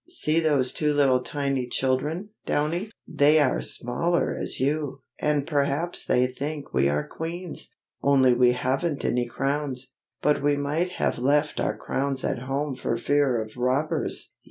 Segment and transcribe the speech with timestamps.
[0.09, 2.89] See those two little tiny children, Downy!
[3.07, 7.69] They are smaller as you, and perhaps they think we are queens,
[8.01, 12.97] only we haven't any crowns; but we might have left our crowns at home for
[12.97, 14.33] fear of robbers."